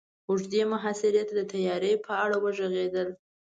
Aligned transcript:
اوږدې 0.29 0.61
محاصرې 0.71 1.23
ته 1.27 1.33
د 1.39 1.41
تياري 1.51 1.93
په 2.05 2.11
اړه 2.23 2.37
وغږېدل. 2.43 3.09